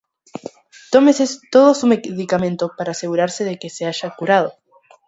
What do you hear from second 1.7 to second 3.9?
su medicamento para asegurarse de que se